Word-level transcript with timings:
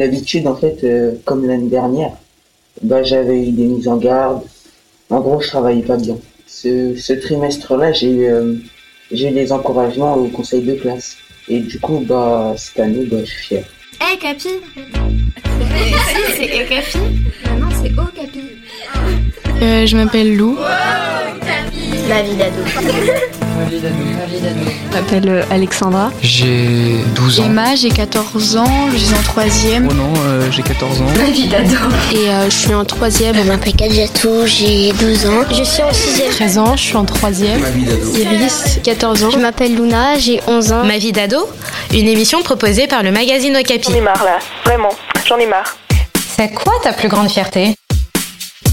D'habitude, 0.00 0.46
en 0.46 0.54
fait, 0.54 0.84
euh, 0.84 1.14
comme 1.24 1.44
l'année 1.48 1.68
dernière, 1.68 2.12
bah, 2.80 3.02
j'avais 3.02 3.42
eu 3.48 3.50
des 3.50 3.64
mises 3.64 3.88
en 3.88 3.96
garde. 3.96 4.40
En 5.10 5.18
gros, 5.20 5.40
je 5.40 5.48
travaillais 5.48 5.82
pas 5.82 5.96
bien. 5.96 6.16
Ce, 6.46 6.94
ce 6.96 7.12
trimestre-là, 7.12 7.90
j'ai 7.92 8.08
eu, 8.12 8.24
euh, 8.26 8.54
j'ai 9.10 9.30
eu 9.30 9.32
des 9.32 9.50
encouragements 9.50 10.14
au 10.14 10.28
conseil 10.28 10.62
de 10.62 10.74
classe. 10.74 11.16
Et 11.48 11.58
du 11.58 11.80
coup, 11.80 12.04
bah, 12.06 12.54
cette 12.56 12.78
année, 12.78 13.04
bah, 13.06 13.16
je 13.24 13.30
suis 13.30 13.42
fier. 13.42 13.64
Hé, 14.00 14.12
hey, 14.12 14.18
Capi 14.20 14.48
C'est 16.36 16.46
Capi 16.68 16.98
Non, 17.58 17.68
c'est 17.82 17.90
Oh, 17.98 18.02
Capi. 18.14 18.40
Euh, 19.60 19.86
je 19.86 19.96
m'appelle 19.96 20.36
Lou. 20.36 20.50
Wow, 20.50 21.40
Capi 21.40 22.08
Ma 22.08 22.22
vie 22.22 22.36
d'ado. 22.36 22.62
Ma 23.60 23.66
vie 23.66 23.80
d'ado, 23.80 23.94
ma 23.94 24.24
vie 24.24 24.40
d'ado. 24.40 24.70
Je 24.90 24.96
m'appelle 24.96 25.28
euh, 25.28 25.42
Alexandra. 25.50 26.10
J'ai 26.22 27.04
12 27.14 27.40
ans. 27.40 27.44
Emma, 27.44 27.74
j'ai 27.74 27.90
14 27.90 28.56
ans, 28.56 28.88
je 28.90 28.96
suis 28.96 29.14
en 29.14 29.22
troisième. 29.22 29.86
Oh 29.90 29.92
non, 29.92 30.12
euh, 30.16 30.50
j'ai 30.50 30.62
14 30.62 31.02
ans. 31.02 31.04
Ma 31.18 31.30
vie 31.30 31.46
d'ado. 31.46 31.76
Et 32.12 32.30
euh, 32.30 32.44
je 32.46 32.54
suis 32.54 32.72
en 32.72 32.84
troisième. 32.86 33.36
Je 33.36 33.42
m'appelle 33.42 33.74
Kadjatou, 33.74 34.46
j'ai 34.46 34.92
12 34.92 35.26
ans. 35.26 35.44
Je 35.50 35.62
suis 35.62 35.82
en 35.82 35.92
sixième. 35.92 36.30
13 36.30 36.58
ans, 36.58 36.76
je 36.76 36.82
suis 36.82 36.96
en 36.96 37.04
troisième. 37.04 37.60
Ma 37.60 37.68
vie 37.70 37.84
d'ado. 37.84 38.16
Iris, 38.16 38.80
14 38.82 39.24
ans. 39.24 39.30
Je 39.30 39.38
m'appelle 39.38 39.74
Luna, 39.74 40.18
j'ai 40.18 40.40
11 40.46 40.72
ans. 40.72 40.84
Ma 40.84 40.96
vie 40.96 41.12
d'ado, 41.12 41.46
une 41.92 42.08
émission 42.08 42.42
proposée 42.42 42.86
par 42.86 43.02
le 43.02 43.10
magazine 43.10 43.54
Okapi. 43.56 43.90
J'en 43.90 43.94
ai 43.94 44.00
marre 44.00 44.24
là, 44.24 44.38
vraiment, 44.64 44.90
j'en 45.26 45.36
ai 45.36 45.46
marre. 45.46 45.76
C'est 46.36 46.52
quoi 46.54 46.72
ta 46.82 46.94
plus 46.94 47.08
grande 47.08 47.28
fierté? 47.30 47.74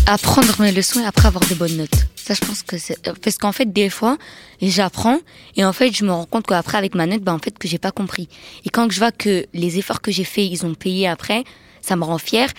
Apprendre 0.05 0.53
mes 0.59 0.71
leçons 0.71 1.01
et 1.01 1.05
après 1.05 1.27
avoir 1.27 1.43
des 1.43 1.55
bonnes 1.55 1.75
notes. 1.75 2.06
Ça, 2.27 2.33
je 2.33 2.45
pense 2.45 2.61
que 2.61 2.77
c'est 2.77 3.01
parce 3.21 3.37
qu'en 3.37 3.53
fait, 3.53 3.71
des 3.71 3.89
fois, 3.89 4.17
j'apprends 4.61 5.19
et 5.55 5.63
en 5.63 5.71
fait, 5.71 5.95
je 5.95 6.03
me 6.03 6.11
rends 6.11 6.25
compte 6.25 6.45
qu'après 6.45 6.77
avec 6.77 6.93
ma 6.93 7.05
note, 7.05 7.21
ben 7.21 7.31
en 7.33 7.39
fait, 7.39 7.57
que 7.57 7.69
j'ai 7.69 7.77
pas 7.77 7.91
compris. 7.91 8.27
Et 8.65 8.69
quand 8.69 8.91
je 8.91 8.99
vois 8.99 9.13
que 9.13 9.45
les 9.53 9.77
efforts 9.79 10.01
que 10.01 10.11
j'ai 10.11 10.25
faits, 10.25 10.45
ils 10.45 10.65
ont 10.65 10.73
payé 10.73 11.07
après, 11.07 11.45
ça 11.79 11.95
me 11.95 12.03
rend 12.03 12.17
fière. 12.17 12.49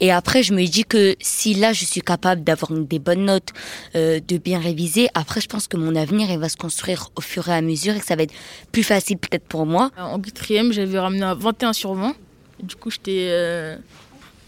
Et 0.00 0.10
après, 0.10 0.42
je 0.42 0.52
me 0.52 0.66
dis 0.66 0.82
que 0.82 1.14
si 1.20 1.54
là, 1.54 1.72
je 1.72 1.84
suis 1.84 2.00
capable 2.00 2.42
d'avoir 2.42 2.72
des 2.72 2.98
bonnes 2.98 3.26
notes, 3.26 3.50
euh, 3.94 4.18
de 4.18 4.38
bien 4.38 4.58
réviser, 4.58 5.08
après, 5.14 5.40
je 5.40 5.46
pense 5.46 5.68
que 5.68 5.76
mon 5.76 5.94
avenir, 5.94 6.28
il 6.28 6.40
va 6.40 6.48
se 6.48 6.56
construire 6.56 7.10
au 7.14 7.20
fur 7.20 7.48
et 7.48 7.54
à 7.54 7.60
mesure 7.60 7.94
et 7.94 8.00
que 8.00 8.06
ça 8.06 8.16
va 8.16 8.24
être 8.24 8.34
plus 8.72 8.82
facile 8.82 9.18
peut-être 9.18 9.44
pour 9.44 9.66
moi. 9.66 9.92
En 9.96 10.18
quatrième, 10.18 10.72
j'avais 10.72 10.98
ramené 10.98 11.22
à 11.22 11.34
21 11.34 11.74
sur 11.74 11.94
20. 11.94 12.16
Du 12.60 12.74
coup, 12.74 12.90
j'étais 12.90 13.28
euh, 13.30 13.76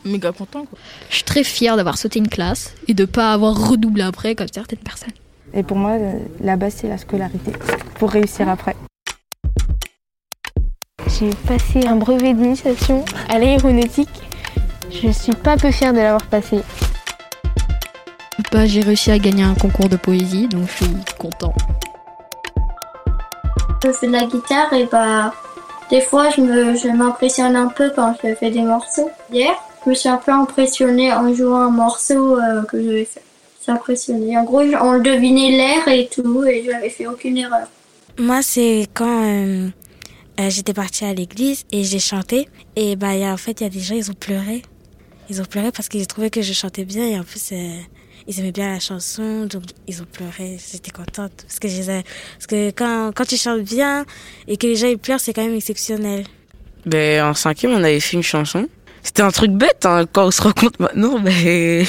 méga 0.04 0.32
content. 0.32 0.64
Quoi. 0.64 0.78
Je 1.10 1.16
suis 1.16 1.24
très 1.24 1.44
fière 1.44 1.76
d'avoir 1.76 1.98
sauté 1.98 2.18
une 2.18 2.28
classe 2.28 2.74
et 2.88 2.94
de 2.94 3.04
pas 3.04 3.32
avoir 3.32 3.68
redoublé 3.68 4.02
après 4.02 4.34
comme 4.34 4.48
certaines 4.52 4.78
personnes. 4.78 5.12
Et 5.52 5.62
pour 5.62 5.76
moi, 5.76 5.96
la 6.40 6.56
base, 6.56 6.74
c'est 6.78 6.88
la 6.88 6.98
scolarité 6.98 7.52
pour 7.98 8.10
réussir 8.10 8.48
après. 8.48 8.74
J'ai 11.06 11.30
passé 11.46 11.86
un 11.86 11.96
brevet 11.96 12.34
d'initiation 12.34 13.04
à 13.28 13.38
l'aéronautique. 13.38 14.08
Je 14.90 15.10
suis 15.10 15.32
pas 15.32 15.56
peu 15.56 15.70
fière 15.70 15.92
de 15.92 15.98
l'avoir 15.98 16.26
passé. 16.26 16.60
Bah, 18.50 18.66
j'ai 18.66 18.80
réussi 18.80 19.10
à 19.12 19.18
gagner 19.18 19.44
un 19.44 19.54
concours 19.54 19.88
de 19.88 19.96
poésie, 19.96 20.48
donc 20.48 20.68
je 20.68 20.84
suis 20.84 20.94
content. 21.18 21.54
Je 23.84 23.92
fais 23.92 24.06
de 24.06 24.12
la 24.12 24.24
guitare 24.24 24.72
et 24.72 24.86
bah 24.86 25.32
des 25.90 26.00
fois 26.00 26.30
je 26.30 26.40
me 26.40 26.74
je 26.74 26.88
m'impressionne 26.88 27.54
un 27.54 27.68
peu 27.68 27.90
quand 27.94 28.14
je 28.22 28.34
fais 28.34 28.50
des 28.50 28.62
morceaux. 28.62 29.10
Hier, 29.30 29.54
je 29.84 29.90
me 29.90 29.94
suis 29.94 30.08
un 30.08 30.16
peu 30.16 30.32
impressionnée 30.32 31.12
en 31.12 31.32
jouant 31.34 31.60
un 31.60 31.70
morceau 31.70 32.38
euh, 32.38 32.62
que 32.62 32.82
j'avais 32.82 33.04
fait. 33.04 33.22
C'est 33.60 33.72
impressionné. 33.72 34.36
En 34.36 34.44
gros, 34.44 34.60
on 34.60 34.98
devinait 34.98 35.50
l'air 35.50 35.88
et 35.88 36.08
tout 36.08 36.44
et 36.44 36.64
j'avais 36.64 36.90
fait 36.90 37.06
aucune 37.06 37.38
erreur. 37.38 37.66
Moi, 38.18 38.42
c'est 38.42 38.86
quand 38.92 39.24
euh, 39.24 39.68
euh, 40.40 40.50
j'étais 40.50 40.74
partie 40.74 41.04
à 41.04 41.14
l'église 41.14 41.64
et 41.72 41.82
j'ai 41.82 41.98
chanté 41.98 42.48
et 42.76 42.96
bah 42.96 43.14
y 43.14 43.24
a, 43.24 43.32
en 43.32 43.36
fait, 43.36 43.60
il 43.60 43.64
y 43.64 43.66
a 43.66 43.70
des 43.70 43.80
gens 43.80 43.94
ils 43.94 44.10
ont 44.10 44.14
pleuré. 44.14 44.62
Ils 45.30 45.40
ont 45.40 45.44
pleuré 45.44 45.72
parce 45.72 45.88
qu'ils 45.88 46.06
trouvaient 46.06 46.30
que 46.30 46.42
je 46.42 46.52
chantais 46.52 46.84
bien 46.84 47.06
et 47.06 47.18
en 47.18 47.24
plus 47.24 47.52
euh, 47.52 47.78
ils 48.26 48.38
aimaient 48.40 48.52
bien 48.52 48.72
la 48.72 48.80
chanson, 48.80 49.46
donc 49.46 49.62
ils 49.86 50.02
ont 50.02 50.06
pleuré. 50.06 50.58
J'étais 50.70 50.90
contente 50.90 51.32
parce 51.42 51.58
que, 51.58 51.68
je 51.68 51.82
parce 51.82 52.46
que 52.46 52.70
quand, 52.70 53.12
quand 53.14 53.24
tu 53.24 53.36
chantes 53.36 53.62
bien 53.62 54.04
et 54.46 54.56
que 54.56 54.66
les 54.66 54.76
gens 54.76 54.88
ils 54.88 54.98
pleurent, 54.98 55.20
c'est 55.20 55.32
quand 55.32 55.44
même 55.44 55.54
exceptionnel. 55.54 56.24
Ben, 56.86 57.24
en 57.24 57.34
cinquième, 57.34 57.72
on 57.72 57.82
avait 57.82 58.00
fait 58.00 58.16
une 58.16 58.22
chanson. 58.22 58.68
C'était 59.04 59.22
un 59.22 59.30
truc 59.30 59.50
bête, 59.52 59.84
hein, 59.84 60.06
quand 60.10 60.26
on 60.26 60.30
se 60.30 60.42
rend 60.42 60.52
compte 60.52 60.80
maintenant, 60.80 61.10
on 61.14 61.26
avait 61.26 61.84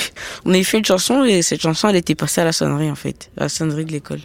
fait 0.63 0.77
une 0.77 0.85
chanson 0.85 1.23
et 1.23 1.41
cette 1.41 1.61
chanson, 1.61 1.87
elle 1.87 1.95
était 1.95 2.13
passée 2.13 2.41
à 2.41 2.43
la 2.43 2.51
sonnerie, 2.51 2.91
en 2.91 2.95
fait, 2.95 3.31
à 3.37 3.43
la 3.43 3.49
sonnerie 3.49 3.85
de 3.85 3.93
l'école. 3.93 4.19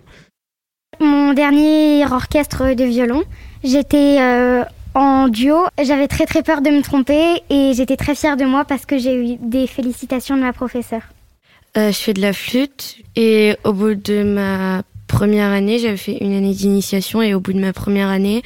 Mon 0.98 1.32
dernier 1.32 2.04
orchestre 2.04 2.74
de 2.74 2.84
violon, 2.84 3.22
j'étais 3.62 4.16
euh, 4.20 4.64
en 4.94 5.28
duo. 5.28 5.66
J'avais 5.82 6.08
très 6.08 6.26
très 6.26 6.42
peur 6.42 6.62
de 6.62 6.70
me 6.70 6.82
tromper 6.82 7.42
et 7.48 7.72
j'étais 7.74 7.96
très 7.96 8.16
fière 8.16 8.36
de 8.36 8.44
moi 8.44 8.64
parce 8.64 8.84
que 8.86 8.98
j'ai 8.98 9.14
eu 9.14 9.36
des 9.40 9.66
félicitations 9.68 10.36
de 10.36 10.42
ma 10.42 10.52
professeure. 10.52 11.02
Euh, 11.76 11.92
je 11.92 11.96
fais 11.96 12.12
de 12.12 12.20
la 12.20 12.32
flûte 12.32 12.96
et 13.14 13.56
au 13.62 13.72
bout 13.72 13.94
de 13.94 14.24
ma 14.24 14.82
première 15.10 15.50
année, 15.50 15.80
j'avais 15.80 15.96
fait 15.96 16.18
une 16.20 16.34
année 16.34 16.54
d'initiation 16.54 17.20
et 17.20 17.34
au 17.34 17.40
bout 17.40 17.52
de 17.52 17.58
ma 17.58 17.72
première 17.72 18.08
année, 18.08 18.42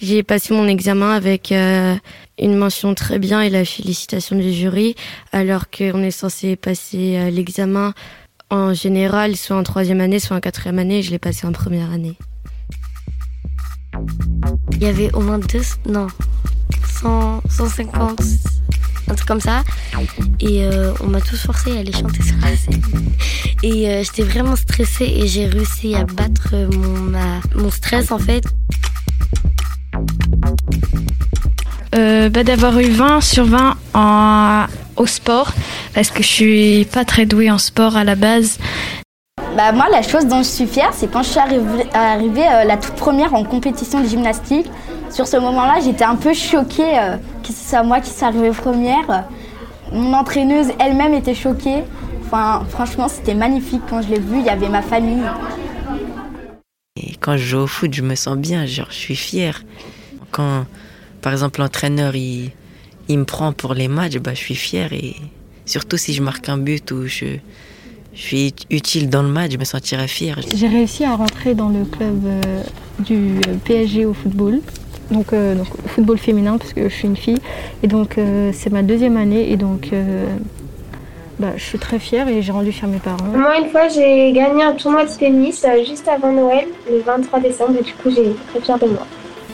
j'ai 0.00 0.22
passé 0.22 0.54
mon 0.54 0.68
examen 0.68 1.10
avec 1.10 1.50
euh, 1.50 1.96
une 2.38 2.56
mention 2.56 2.94
très 2.94 3.18
bien 3.18 3.40
et 3.40 3.50
la 3.50 3.64
félicitation 3.64 4.36
du 4.36 4.52
jury, 4.52 4.94
alors 5.32 5.70
qu'on 5.70 6.02
est 6.04 6.12
censé 6.12 6.54
passer 6.54 7.16
euh, 7.16 7.30
l'examen 7.30 7.94
en 8.48 8.72
général, 8.74 9.34
soit 9.34 9.56
en 9.56 9.64
troisième 9.64 10.00
année, 10.00 10.20
soit 10.20 10.36
en 10.36 10.40
quatrième 10.40 10.78
année, 10.78 11.02
je 11.02 11.10
l'ai 11.10 11.18
passé 11.18 11.48
en 11.48 11.52
première 11.52 11.90
année. 11.90 12.16
Il 14.72 14.82
y 14.82 14.86
avait 14.86 15.12
au 15.14 15.20
moins 15.20 15.40
deux, 15.40 15.62
non, 15.86 16.06
100, 17.00 17.42
150 17.50 18.53
un 19.10 19.14
truc 19.14 19.28
comme 19.28 19.40
ça. 19.40 19.62
Et 20.40 20.64
euh, 20.64 20.92
on 21.00 21.06
m'a 21.08 21.20
tous 21.20 21.36
forcé 21.36 21.76
à 21.76 21.80
aller 21.80 21.92
chanter 21.92 22.22
sur 22.22 22.36
la 22.42 22.56
scène. 22.56 22.82
Et 23.62 23.88
euh, 23.88 24.02
j'étais 24.02 24.22
vraiment 24.22 24.56
stressée 24.56 25.04
et 25.04 25.26
j'ai 25.26 25.46
réussi 25.46 25.94
à 25.94 26.04
battre 26.04 26.54
mon, 26.72 27.00
ma, 27.00 27.40
mon 27.54 27.70
stress 27.70 28.10
en 28.12 28.18
fait. 28.18 28.44
Euh, 31.94 32.28
bah, 32.28 32.42
D'avoir 32.42 32.78
eu 32.80 32.90
20 32.90 33.20
sur 33.20 33.44
20 33.44 33.76
en, 33.94 34.66
au 34.96 35.06
sport, 35.06 35.52
parce 35.94 36.10
que 36.10 36.22
je 36.22 36.28
suis 36.28 36.84
pas 36.86 37.04
très 37.04 37.26
douée 37.26 37.50
en 37.50 37.58
sport 37.58 37.96
à 37.96 38.04
la 38.04 38.16
base. 38.16 38.58
Bah 39.56 39.70
moi, 39.70 39.86
la 39.90 40.02
chose 40.02 40.26
dont 40.26 40.38
je 40.38 40.48
suis 40.48 40.66
fière, 40.66 40.90
c'est 40.92 41.10
quand 41.10 41.22
je 41.22 41.28
suis 41.28 41.38
arrivée, 41.38 41.86
arrivée 41.92 42.46
euh, 42.46 42.64
la 42.64 42.76
toute 42.76 42.94
première 42.94 43.34
en 43.34 43.44
compétition 43.44 44.00
de 44.00 44.08
gymnastique. 44.08 44.66
Sur 45.14 45.28
ce 45.28 45.36
moment-là, 45.36 45.78
j'étais 45.80 46.02
un 46.02 46.16
peu 46.16 46.34
choquée 46.34 46.98
euh, 46.98 47.16
que 47.44 47.52
ce 47.52 47.70
soit 47.70 47.84
moi 47.84 48.00
qui 48.00 48.10
suis 48.10 48.24
arrivée 48.24 48.50
première. 48.50 49.28
Mon 49.92 50.12
entraîneuse 50.12 50.72
elle-même 50.80 51.14
était 51.14 51.36
choquée. 51.36 51.84
Enfin, 52.24 52.64
franchement, 52.68 53.06
c'était 53.06 53.36
magnifique 53.36 53.82
quand 53.88 54.02
je 54.02 54.08
l'ai 54.08 54.18
vue. 54.18 54.40
Il 54.40 54.44
y 54.44 54.48
avait 54.48 54.68
ma 54.68 54.82
famille. 54.82 55.22
Et 56.96 57.14
quand 57.20 57.36
je 57.36 57.44
joue 57.44 57.58
au 57.58 57.66
foot, 57.68 57.94
je 57.94 58.02
me 58.02 58.16
sens 58.16 58.36
bien. 58.36 58.66
Genre, 58.66 58.88
je 58.90 58.96
suis 58.96 59.14
fière. 59.14 59.62
Quand, 60.32 60.66
par 61.22 61.32
exemple, 61.32 61.60
l'entraîneur 61.60 62.16
il, 62.16 62.50
il 63.06 63.20
me 63.20 63.24
prend 63.24 63.52
pour 63.52 63.74
les 63.74 63.86
matchs, 63.86 64.16
bah, 64.16 64.34
je 64.34 64.40
suis 64.40 64.56
fière. 64.56 64.92
Et 64.92 65.14
surtout 65.64 65.96
si 65.96 66.12
je 66.12 66.22
marque 66.24 66.48
un 66.48 66.58
but 66.58 66.90
ou 66.90 67.06
je, 67.06 67.36
je 68.14 68.20
suis 68.20 68.52
utile 68.68 69.10
dans 69.10 69.22
le 69.22 69.28
match, 69.28 69.52
je 69.52 69.58
me 69.58 69.64
sentirai 69.64 70.08
fière. 70.08 70.40
J'ai 70.52 70.66
réussi 70.66 71.04
à 71.04 71.14
rentrer 71.14 71.54
dans 71.54 71.68
le 71.68 71.84
club 71.84 72.20
euh, 72.26 72.62
du 72.98 73.40
PSG 73.64 74.06
au 74.06 74.12
football. 74.12 74.60
Donc, 75.10 75.32
euh, 75.32 75.54
donc, 75.54 75.66
football 75.86 76.18
féminin 76.18 76.56
parce 76.58 76.72
que 76.72 76.88
je 76.88 76.94
suis 76.94 77.08
une 77.08 77.16
fille. 77.16 77.38
Et 77.82 77.86
donc 77.86 78.18
euh, 78.18 78.50
c'est 78.52 78.72
ma 78.72 78.82
deuxième 78.82 79.16
année 79.16 79.50
et 79.52 79.56
donc 79.56 79.90
euh, 79.92 80.26
bah, 81.38 81.48
je 81.56 81.62
suis 81.62 81.78
très 81.78 81.98
fière 81.98 82.28
et 82.28 82.42
j'ai 82.42 82.52
rendu 82.52 82.72
fier 82.72 82.88
mes 82.88 82.98
parents. 82.98 83.24
Moi 83.34 83.58
une 83.58 83.70
fois 83.70 83.88
j'ai 83.88 84.32
gagné 84.32 84.62
un 84.62 84.72
tournoi 84.72 85.04
de 85.04 85.10
tennis 85.10 85.64
juste 85.86 86.08
avant 86.08 86.32
Noël, 86.32 86.66
le 86.90 87.00
23 87.00 87.40
décembre, 87.40 87.74
et 87.80 87.82
du 87.82 87.92
coup 87.92 88.10
j'ai 88.10 88.22
été 88.22 88.36
très 88.50 88.60
fière 88.60 88.78
de 88.78 88.86
moi. 88.86 89.06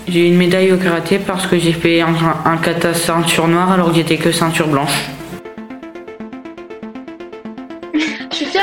J'ai 0.09 0.27
eu 0.27 0.28
une 0.28 0.39
médaille 0.39 0.72
au 0.72 0.77
karaté 0.77 1.19
parce 1.19 1.47
que 1.47 1.59
j'ai 1.59 1.72
fait 1.72 2.00
un, 2.00 2.15
un 2.44 2.56
kata 2.56 2.94
ceinture 2.94 3.49
noire 3.49 3.72
alors 3.72 3.91
que 3.91 3.97
j'étais 3.97 4.16
que 4.16 4.33
ceinture 4.33 4.69
blanche. 4.69 5.10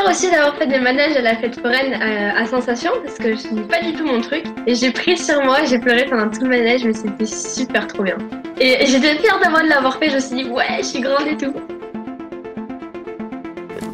Aussi 0.09 0.29
d'avoir 0.29 0.55
fait 0.55 0.67
des 0.67 0.79
manèges 0.79 1.15
à 1.15 1.21
la 1.21 1.35
fête 1.35 1.59
foraine 1.59 1.93
à, 2.01 2.39
à 2.41 2.45
Sensation 2.45 2.91
parce 3.03 3.17
que 3.17 3.35
ce 3.35 3.53
n'est 3.53 3.61
pas 3.61 3.81
du 3.81 3.93
tout 3.93 4.05
mon 4.05 4.21
truc. 4.21 4.43
Et 4.65 4.75
j'ai 4.75 4.91
pris 4.91 5.17
sur 5.17 5.43
moi, 5.43 5.63
j'ai 5.65 5.79
pleuré 5.79 6.05
pendant 6.05 6.29
tout 6.29 6.41
le 6.41 6.49
manège, 6.49 6.83
mais 6.85 6.93
c'était 6.93 7.25
super 7.25 7.87
trop 7.87 8.03
bien. 8.03 8.17
Et, 8.59 8.83
et 8.83 8.85
j'étais 8.85 9.15
fière 9.17 9.39
d'avoir 9.39 9.63
de 9.63 9.69
l'avoir 9.69 9.97
fait, 9.97 10.09
je 10.09 10.15
me 10.15 10.19
suis 10.19 10.35
dit 10.35 10.49
ouais, 10.49 10.77
je 10.79 10.85
suis 10.85 10.99
grande 11.01 11.27
et 11.27 11.37
tout. 11.37 11.53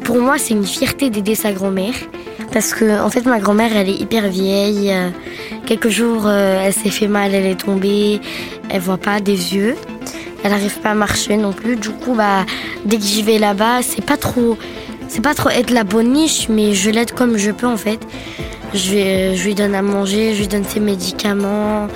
Pour 0.04 0.18
moi, 0.18 0.36
c'est 0.38 0.54
une 0.54 0.66
fierté 0.66 1.10
d'aider 1.10 1.34
sa 1.34 1.52
grand-mère. 1.52 1.94
Parce 2.52 2.72
que, 2.74 3.00
en 3.00 3.10
fait, 3.10 3.24
ma 3.24 3.40
grand-mère, 3.40 3.70
elle 3.74 3.88
est 3.88 4.00
hyper 4.00 4.28
vieille. 4.28 4.92
Euh, 4.92 5.08
quelques 5.66 5.88
jours, 5.88 6.26
euh, 6.26 6.62
elle 6.62 6.72
s'est 6.72 6.90
fait 6.90 7.08
mal, 7.08 7.34
elle 7.34 7.46
est 7.46 7.60
tombée. 7.60 8.20
Elle 8.70 8.80
voit 8.80 8.98
pas 8.98 9.20
des 9.20 9.54
yeux. 9.56 9.76
Elle 10.44 10.50
n'arrive 10.50 10.78
pas 10.80 10.90
à 10.90 10.94
marcher 10.94 11.36
non 11.38 11.52
plus. 11.52 11.76
Du 11.76 11.88
coup, 11.88 12.14
bah, 12.14 12.44
dès 12.84 12.98
que 12.98 13.02
j'y 13.02 13.22
vais 13.22 13.38
là-bas, 13.38 13.80
c'est 13.82 14.04
pas 14.04 14.18
trop, 14.18 14.58
c'est 15.08 15.20
pas 15.22 15.34
trop 15.34 15.50
être 15.50 15.70
la 15.70 15.84
bonne 15.84 16.12
niche, 16.12 16.48
mais 16.48 16.74
je 16.74 16.90
l'aide 16.90 17.12
comme 17.12 17.36
je 17.36 17.50
peux, 17.50 17.66
en 17.66 17.76
fait. 17.76 18.00
Je, 18.72 19.34
je 19.36 19.44
lui 19.44 19.54
donne 19.54 19.74
à 19.74 19.82
manger, 19.82 20.34
je 20.34 20.40
lui 20.40 20.48
donne 20.48 20.64
ses 20.64 20.80
médicaments. 20.80 21.88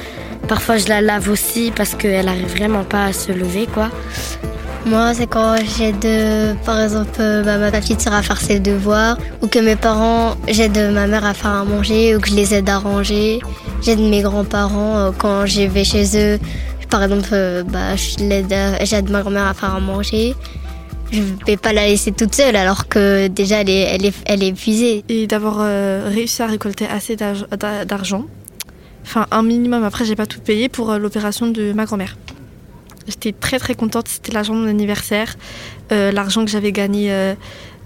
parfois 0.49 0.79
je 0.79 0.89
la 0.89 1.01
lave 1.01 1.29
aussi 1.29 1.73
parce 1.75 1.95
qu'elle 1.95 2.29
arrive 2.29 2.49
vraiment 2.57 2.85
pas 2.85 3.07
à 3.07 3.13
se 3.13 3.33
lever, 3.33 3.67
quoi. 3.67 3.91
Moi, 4.87 5.13
c'est 5.13 5.27
quand 5.27 5.57
j'aide, 5.77 6.57
par 6.65 6.81
exemple, 6.81 7.21
bah, 7.45 7.59
ma 7.59 7.71
petite 7.71 8.01
sœur 8.01 8.15
à 8.15 8.23
faire 8.23 8.41
ses 8.41 8.59
devoirs, 8.59 9.19
ou 9.43 9.47
que 9.47 9.59
mes 9.59 9.77
parents, 9.77 10.37
j'aide 10.47 10.79
ma 10.93 11.07
mère 11.07 11.27
à 11.27 11.35
faire 11.35 11.51
à 11.51 11.65
manger, 11.65 12.17
ou 12.17 12.21
que 12.21 12.29
je 12.31 12.35
les 12.35 12.55
aide 12.55 12.71
à 12.71 12.79
ranger. 12.79 13.41
J'aide 13.83 14.01
mes 14.01 14.23
grands-parents 14.23 14.97
euh, 14.99 15.11
quand 15.17 15.47
je 15.47 15.63
vais 15.63 15.85
chez 15.85 16.07
eux. 16.17 16.39
Par 16.89 17.03
exemple, 17.03 17.29
euh, 17.33 17.65
bah, 17.65 17.97
j'aide 17.97 19.11
ma 19.11 19.21
grand-mère 19.21 19.47
à 19.47 19.55
faire 19.55 19.75
à 19.75 19.81
manger. 19.81 20.35
Je 21.11 21.21
ne 21.21 21.47
vais 21.47 21.57
pas 21.57 21.73
la 21.73 21.87
laisser 21.87 22.13
toute 22.13 22.35
seule 22.35 22.57
alors 22.57 22.89
que 22.89 23.29
déjà 23.29 23.63
elle 23.63 23.71
est, 23.71 23.81
elle 23.81 24.05
est, 24.05 24.15
elle 24.27 24.43
est 24.43 24.49
épuisée. 24.49 25.05
Et 25.09 25.27
d'avoir 25.27 25.59
euh, 25.61 26.09
réussi 26.13 26.43
à 26.43 26.47
récolter 26.47 26.87
assez 26.87 27.17
d'argent, 27.17 28.27
enfin 29.03 29.27
un 29.31 29.43
minimum, 29.43 29.85
après 29.85 30.05
j'ai 30.05 30.17
pas 30.17 30.27
tout 30.27 30.41
payé 30.41 30.69
pour 30.69 30.93
l'opération 30.95 31.47
de 31.47 31.73
ma 31.73 31.87
grand-mère. 31.87 32.17
J'étais 33.09 33.33
très 33.33 33.59
très 33.59 33.75
contente, 33.75 34.07
c'était 34.07 34.33
l'argent 34.33 34.55
de 34.55 34.61
mon 34.61 34.69
anniversaire, 34.69 35.35
euh, 35.93 36.13
l'argent 36.13 36.45
que 36.45 36.51
j'avais 36.51 36.73
gagné 36.73 37.11
euh, 37.11 37.35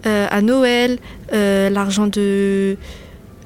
euh, 0.06 0.26
à 0.28 0.42
Noël, 0.42 0.98
l'argent 1.30 2.08
de... 2.08 2.76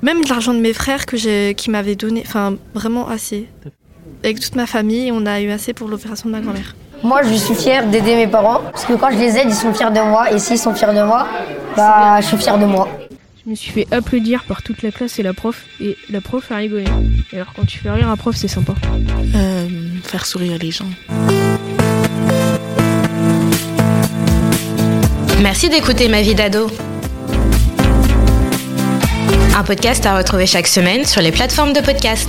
Même 0.03 0.19
l'argent 0.29 0.55
de 0.55 0.61
mes 0.61 0.73
frères 0.73 1.05
que 1.07 1.53
qui 1.53 1.71
m'avaient 1.71 1.97
donné, 1.97 2.23
enfin 2.27 2.57
vraiment 2.75 3.09
assez. 3.09 3.47
Avec 4.23 4.41
toute 4.41 4.55
ma 4.55 4.67
famille, 4.67 5.11
on 5.13 5.27
a 5.27 5.41
eu 5.41 5.51
assez 5.51 5.73
pour 5.75 5.89
l'opération 5.89 6.29
de 6.29 6.35
ma 6.35 6.41
grand-mère. 6.41 6.75
Moi, 7.03 7.23
je 7.23 7.35
suis 7.35 7.55
fière 7.55 7.87
d'aider 7.87 8.17
mes 8.17 8.27
parents, 8.27 8.61
parce 8.73 8.85
que 8.85 8.95
quand 8.95 9.11
je 9.11 9.19
les 9.19 9.37
aide, 9.37 9.49
ils 9.49 9.55
sont 9.55 9.73
fiers 9.73 9.91
de 9.91 10.01
moi, 10.01 10.33
et 10.33 10.39
s'ils 10.39 10.59
sont 10.59 10.75
fiers 10.75 10.93
de 10.95 11.03
moi, 11.03 11.27
bah, 11.77 12.21
je 12.21 12.27
suis 12.27 12.37
fière 12.37 12.59
de 12.59 12.65
moi. 12.65 12.89
Je 13.45 13.51
me 13.51 13.55
suis 13.55 13.71
fait 13.71 13.87
applaudir 13.93 14.45
par 14.49 14.63
toute 14.63 14.83
la 14.83 14.91
classe 14.91 15.19
et 15.19 15.23
la 15.23 15.33
prof, 15.33 15.65
et 15.81 15.97
la 16.11 16.21
prof 16.21 16.51
a 16.51 16.57
rigolé. 16.57 16.85
Et 17.33 17.37
alors, 17.37 17.53
quand 17.55 17.65
tu 17.67 17.79
fais 17.79 17.91
rire 17.91 18.09
un 18.09 18.17
prof, 18.17 18.35
c'est 18.35 18.49
sympa. 18.49 18.75
faire 20.03 20.27
sourire 20.27 20.59
les 20.61 20.71
gens. 20.71 20.87
Merci 25.43 25.69
d'écouter 25.69 26.09
Ma 26.09 26.23
vie 26.23 26.35
d'ado. 26.35 26.69
Un 29.57 29.63
podcast 29.65 30.05
à 30.07 30.17
retrouver 30.17 30.47
chaque 30.47 30.67
semaine 30.67 31.05
sur 31.05 31.21
les 31.21 31.31
plateformes 31.31 31.73
de 31.73 31.81
podcast. 31.81 32.29